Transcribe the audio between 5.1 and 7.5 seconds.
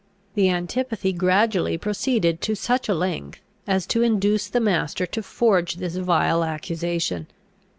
forge this vile accusation.